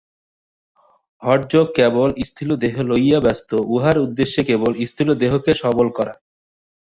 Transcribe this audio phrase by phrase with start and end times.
[1.21, 6.13] হঠযোগ কেবল স্থূলদেহ লইয়াই ব্যস্ত, ইহার উদ্দেশ্য কেবল স্থূলদেহকে সবল করা।